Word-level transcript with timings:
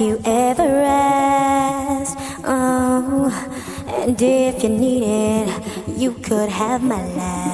you 0.00 0.20
ever 0.24 0.62
asked. 0.62 2.16
Oh, 2.44 3.30
and 3.88 4.20
if 4.20 4.62
you 4.62 4.68
needed, 4.68 5.52
you 5.96 6.12
could 6.12 6.48
have 6.48 6.82
my 6.82 7.04
life. 7.14 7.47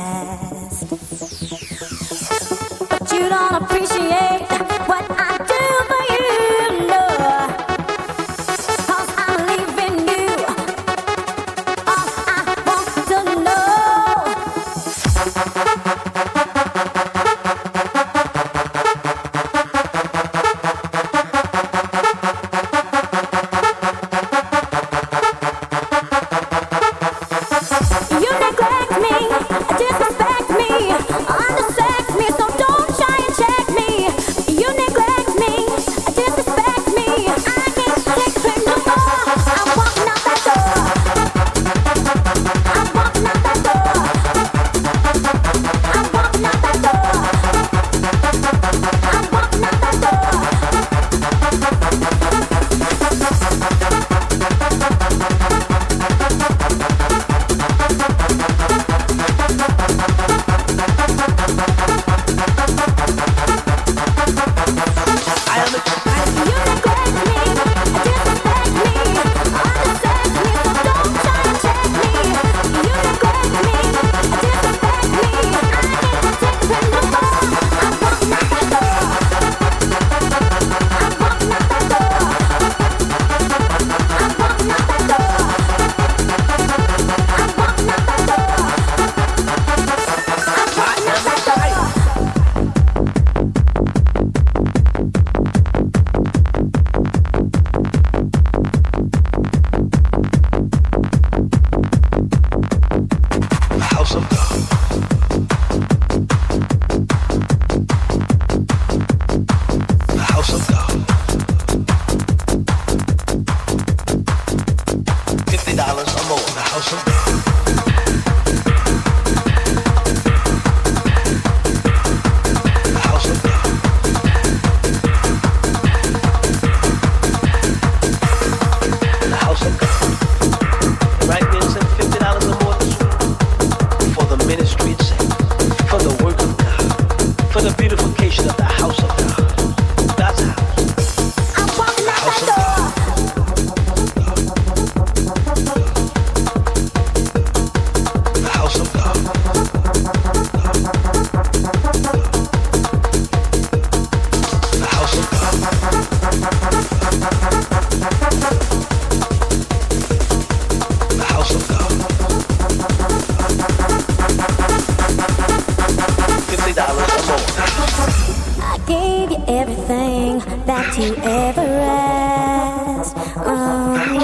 you 169.34 169.44
everything 169.48 170.38
that 170.66 170.96
you 170.98 171.14
ever 171.16 171.60
asked. 171.60 173.16
Um, 173.36 174.18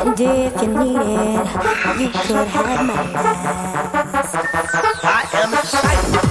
and 0.00 0.20
if 0.20 0.62
you 0.62 0.68
need 0.68 0.96
it, 0.96 2.00
you 2.00 2.08
could 2.08 2.48
have 2.48 2.86
my 2.86 2.94
ass. 3.14 4.34
I 5.04 5.28
am 5.34 5.54
excited. 5.54 6.23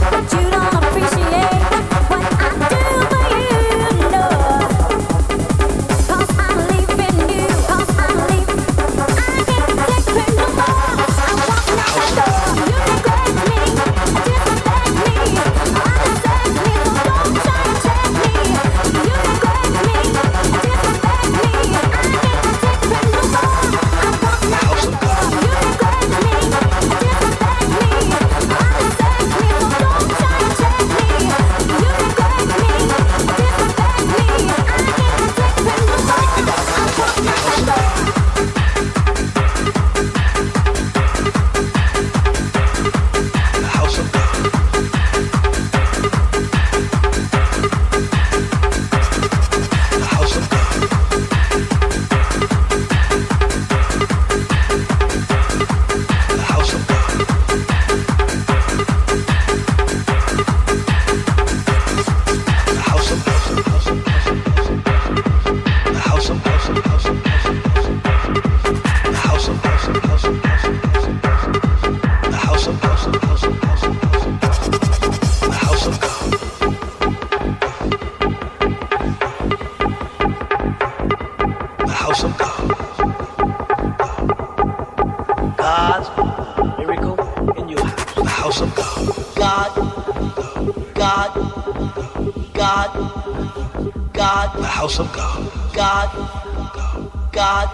God, 97.31 97.69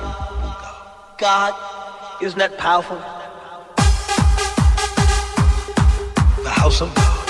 God, 1.18 1.54
isn't 2.22 2.40
that 2.40 2.58
powerful? 2.58 2.98
The 6.44 6.50
house 6.50 6.82
of 6.82 6.94
God, 6.96 7.28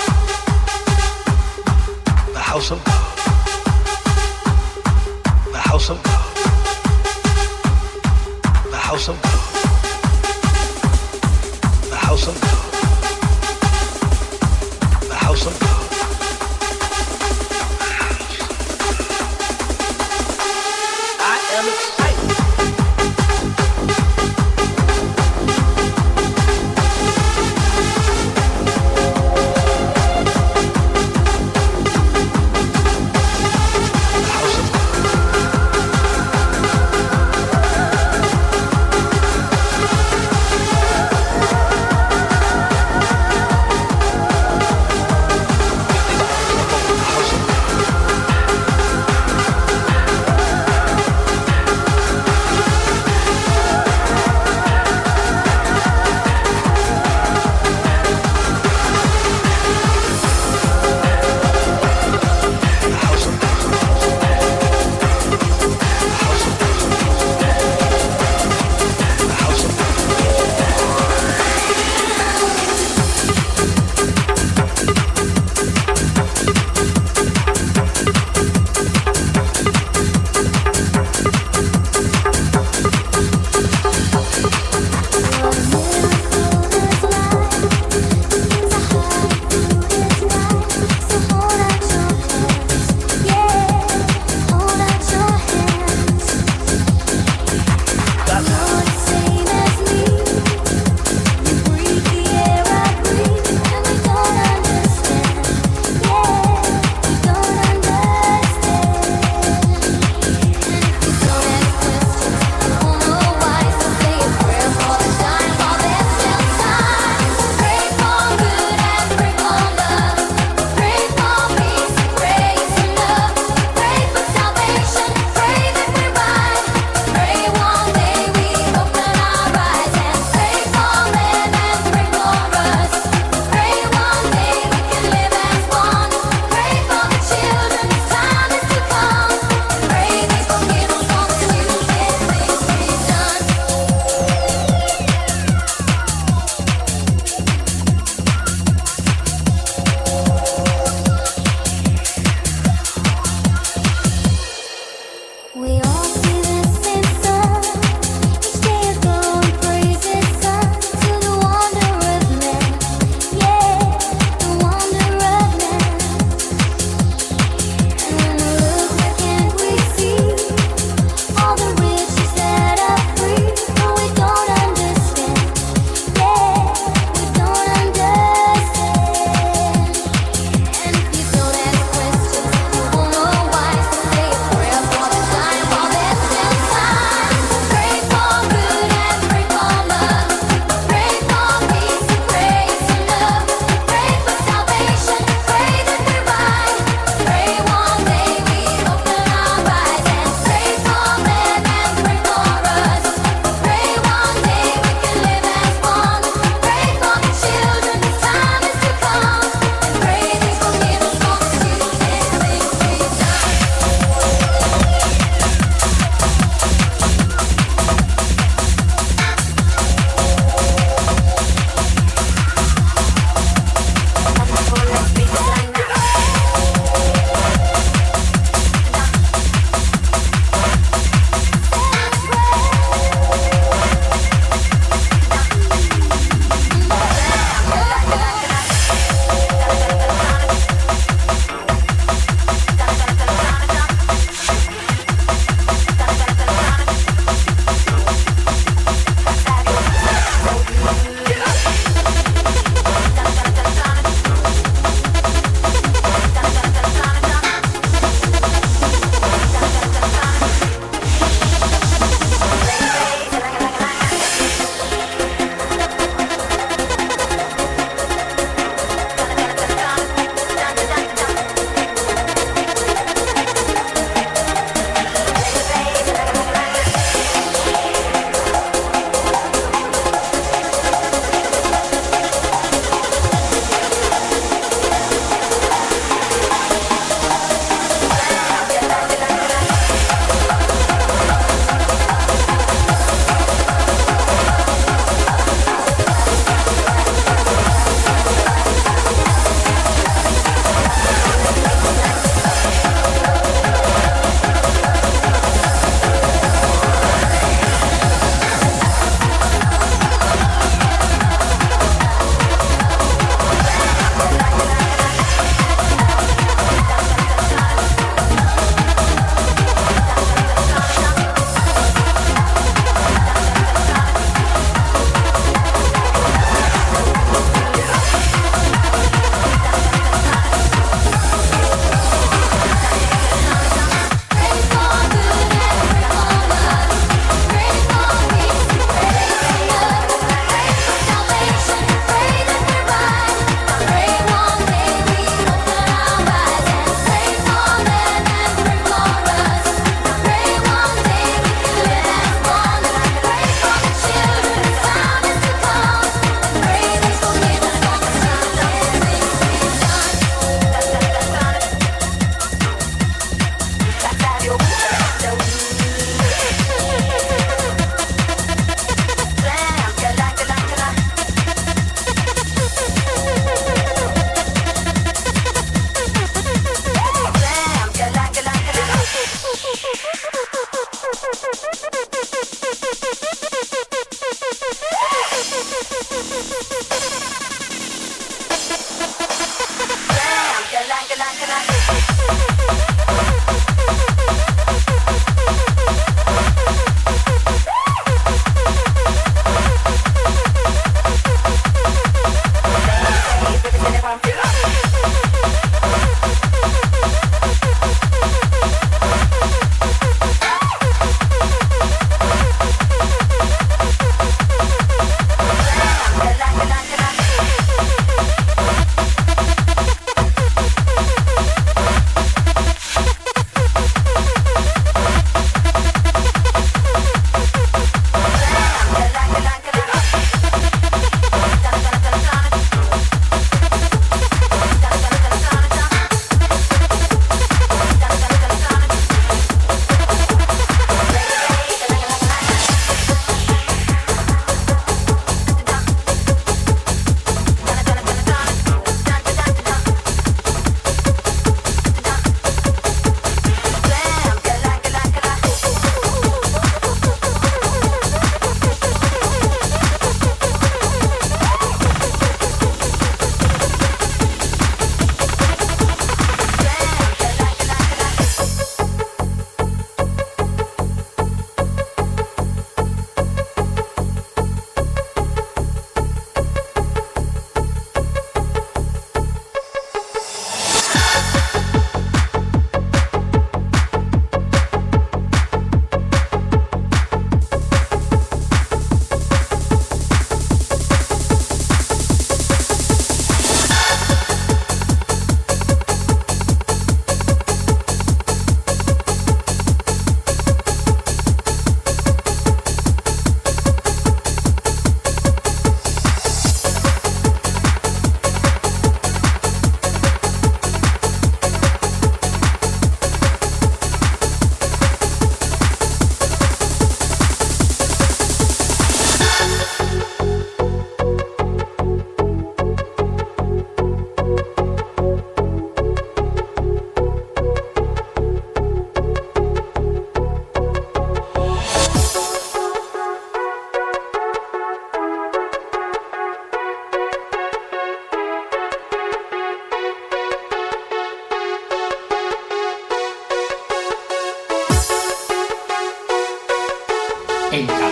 the 2.32 2.38
house 2.38 2.70
of 2.70 2.84
God, 2.84 3.16
the 5.52 5.58
house 5.58 5.90
of 5.90 6.02
God, 6.02 6.36
the 8.70 8.76
house 8.78 9.08
of 9.08 9.20
God, 9.22 9.50
the 11.90 11.96
house 11.96 12.28
of 12.28 12.40
God, 12.40 12.72
the 15.08 15.14
house 15.14 15.46
of 15.46 15.60
God. 15.60 15.69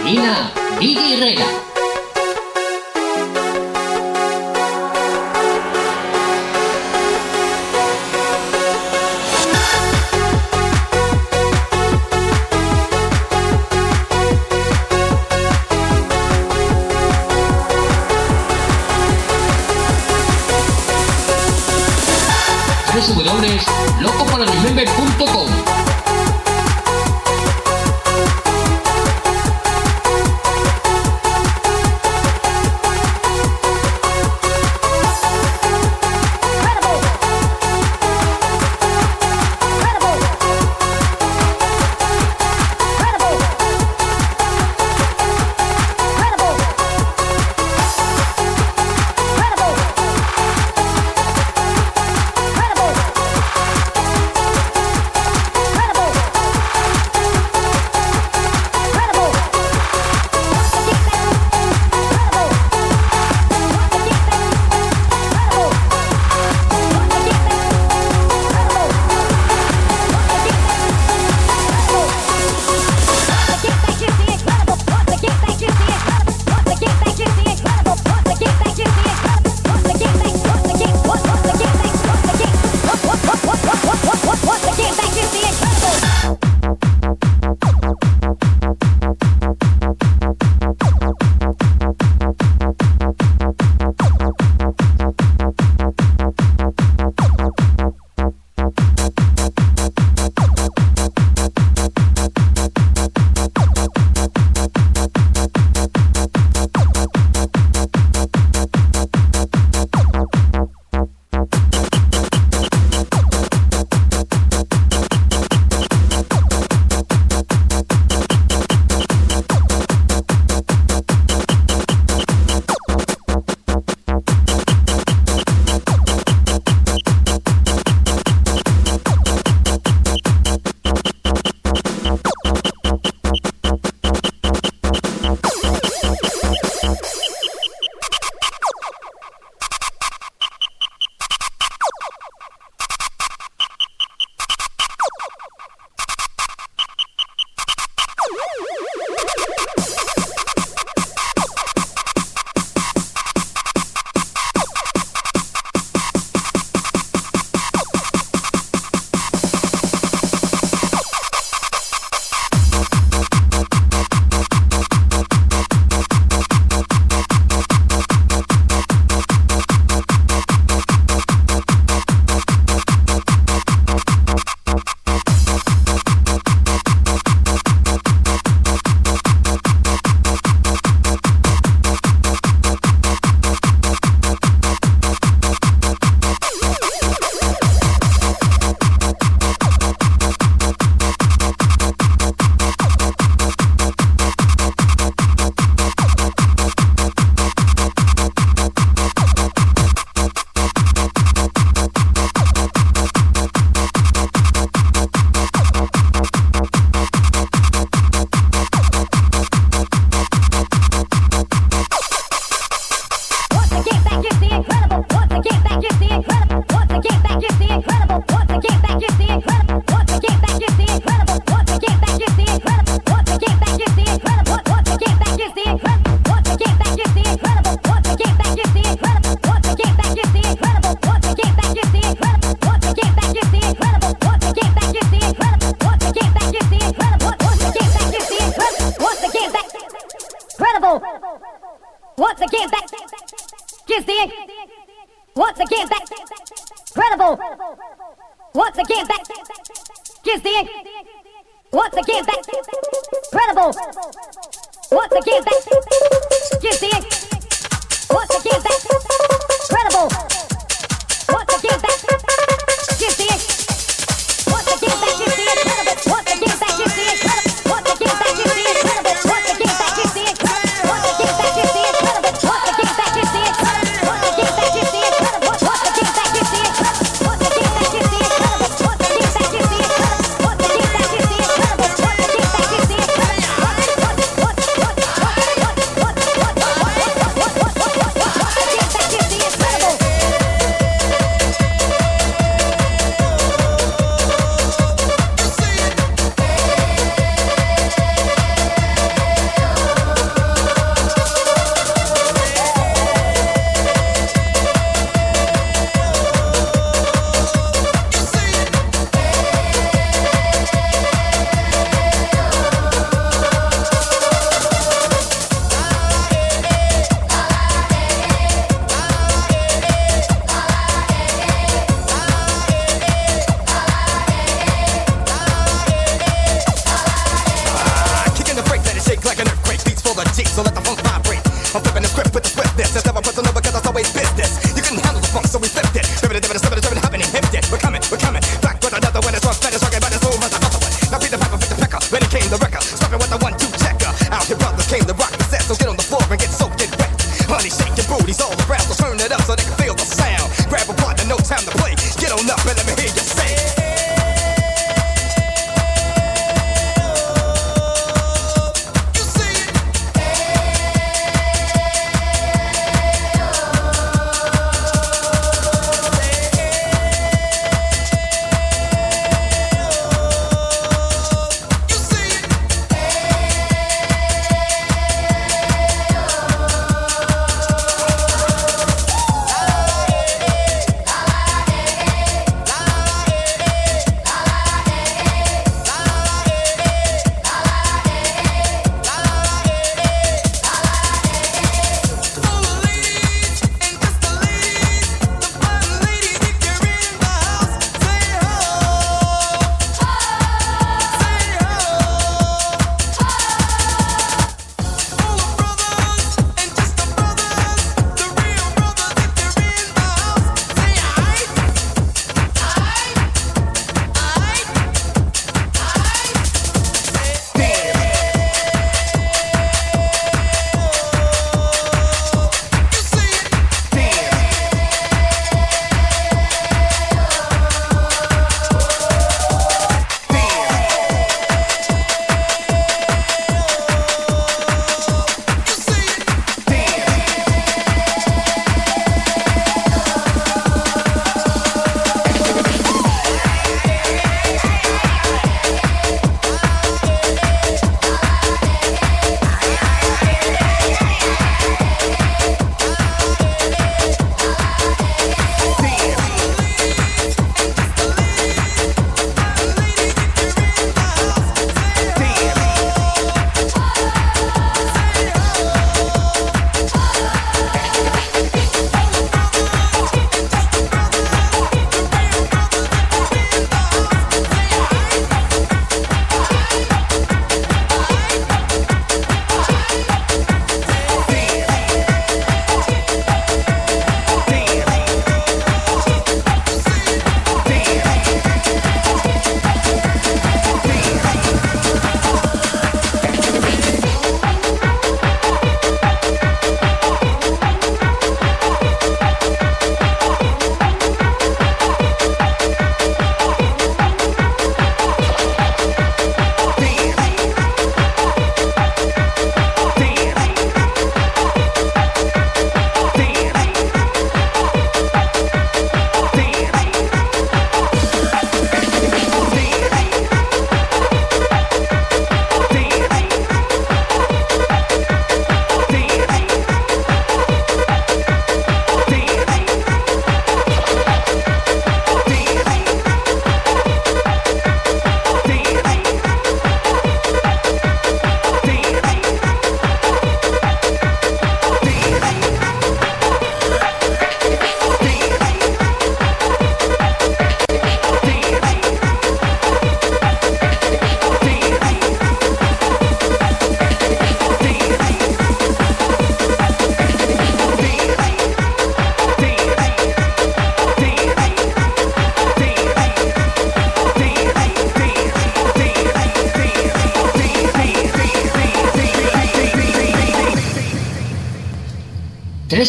Carolina 0.09 0.51
Villa 0.81 1.13
Herrera. 1.13 1.45
www.locopalarremember.com 22.95 25.58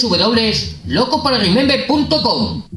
www.locosporarremember.com 0.10 2.70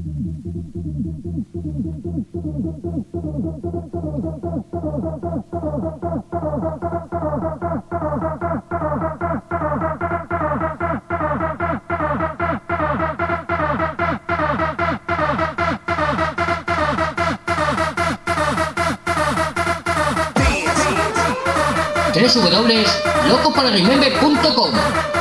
www.locosporarremember.com 22.12 25.12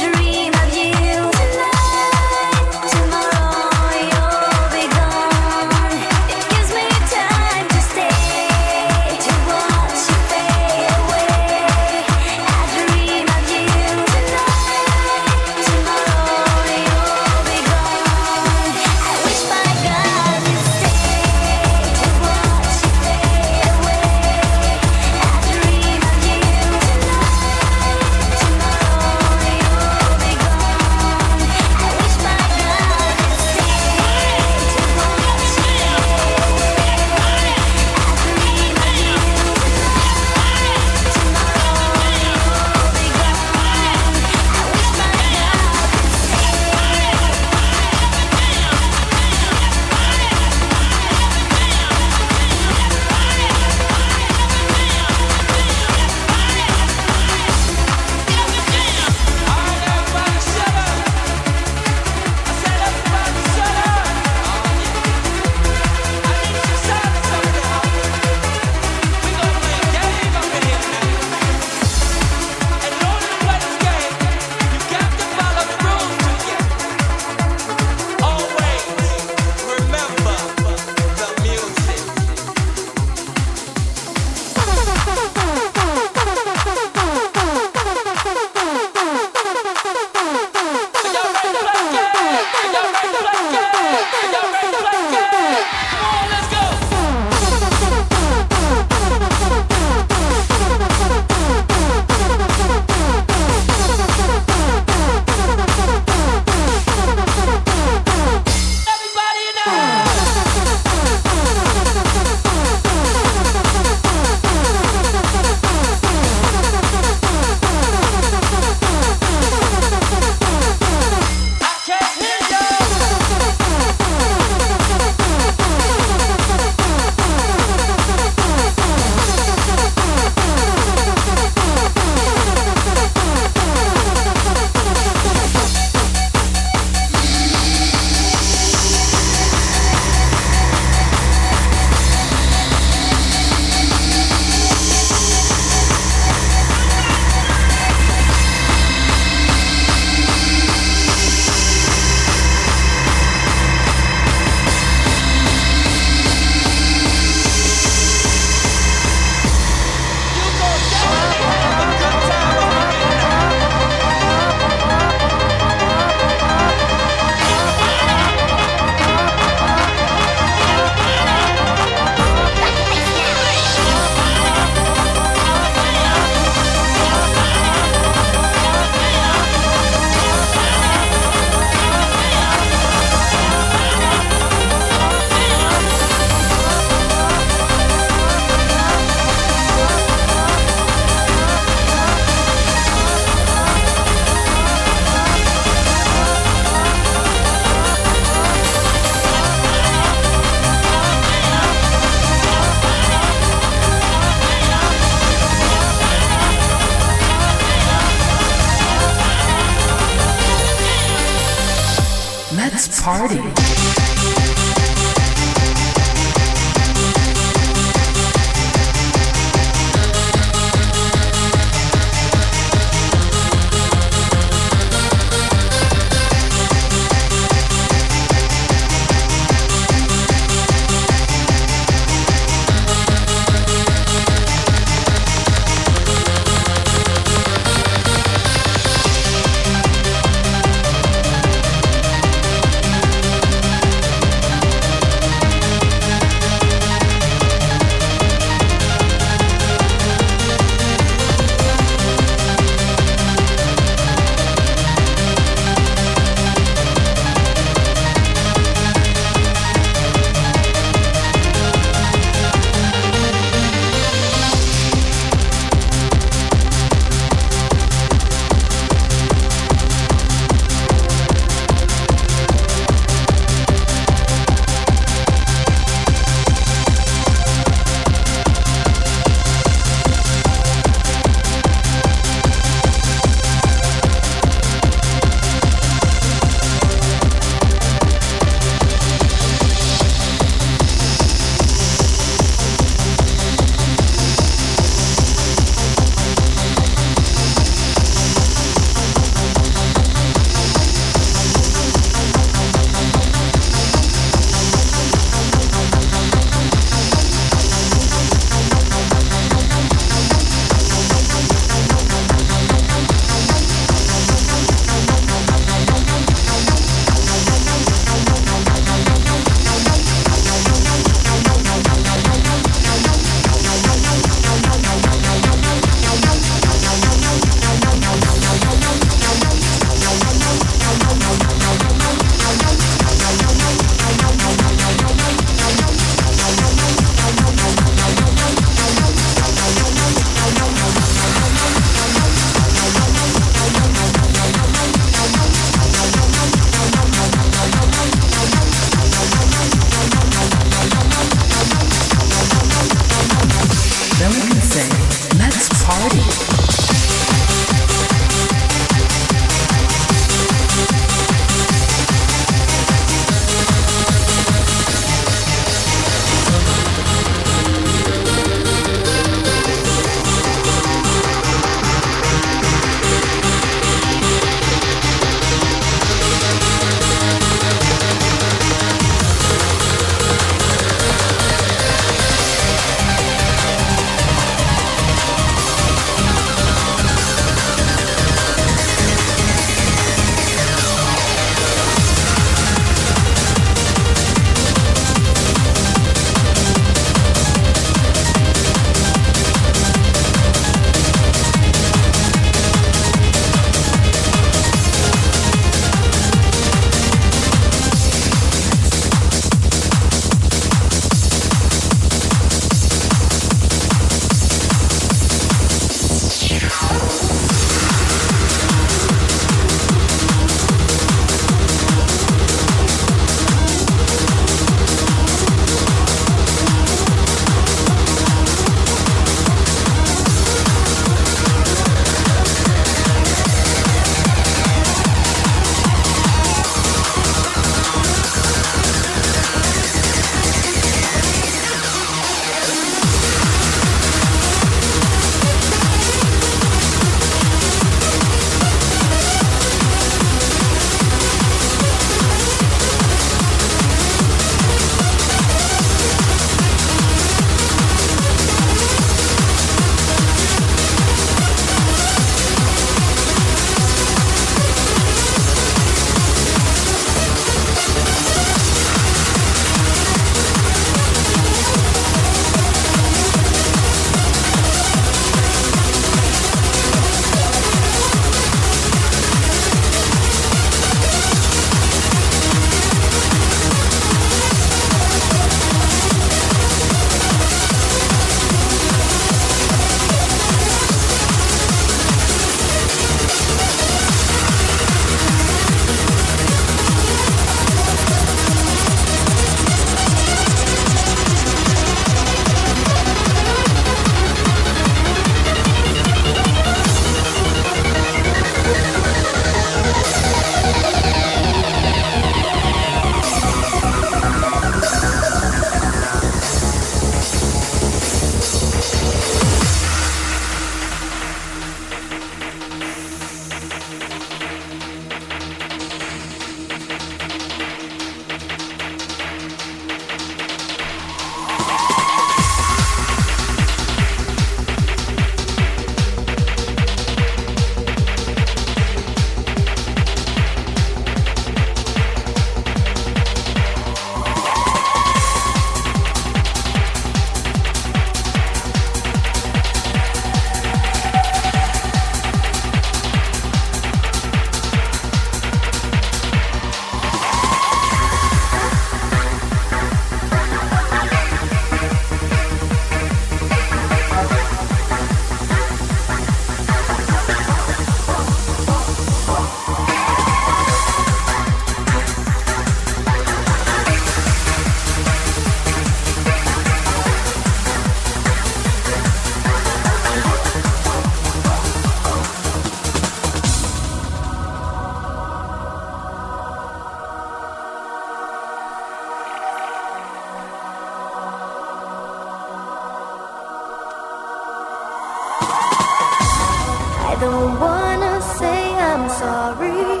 don't 597.20 597.58
wanna 597.58 598.20
say 598.20 598.74
I'm 598.74 599.08
sorry. 599.08 600.00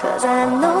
Cause 0.00 0.24
I 0.24 0.44
know 0.60 0.79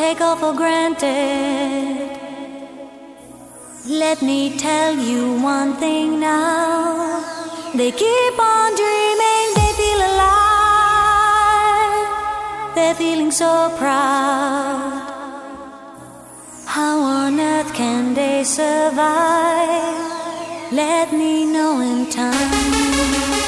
take 0.00 0.20
all 0.22 0.36
for 0.42 0.54
granted. 0.54 2.08
Let 3.86 4.22
me 4.22 4.56
tell 4.56 4.94
you 4.96 5.22
one 5.54 5.72
thing 5.82 6.18
now. 6.18 7.20
They 7.74 7.90
keep 8.04 8.36
on 8.52 8.68
dreaming, 8.82 9.48
they 9.58 9.72
feel 9.80 10.00
alive. 10.12 12.06
They're 12.74 12.98
feeling 13.02 13.32
so 13.42 13.52
proud. 13.80 14.90
How 16.76 16.94
on 17.18 17.38
earth 17.38 17.72
can 17.74 18.14
they 18.14 18.42
survive? 18.44 20.00
Let 20.72 21.12
me 21.12 21.44
know 21.44 21.72
in 21.80 22.08
time. 22.10 23.39